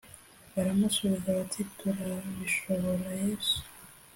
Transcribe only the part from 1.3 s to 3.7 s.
bati “turabishobora yesu”